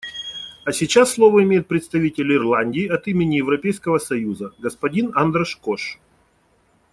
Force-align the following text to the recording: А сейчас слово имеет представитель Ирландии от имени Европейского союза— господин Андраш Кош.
А 0.63 0.71
сейчас 0.71 1.13
слово 1.13 1.43
имеет 1.43 1.67
представитель 1.67 2.33
Ирландии 2.33 2.87
от 2.87 3.05
имени 3.07 3.35
Европейского 3.35 3.99
союза— 3.99 4.51
господин 4.57 5.11
Андраш 5.13 5.57
Кош. 5.57 5.99